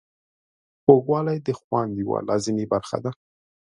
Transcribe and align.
خوږوالی 0.81 1.37
د 1.45 1.47
خوند 1.59 1.91
یوه 2.01 2.19
لازمي 2.29 2.65
برخه 2.73 2.97
ده. 3.03 3.11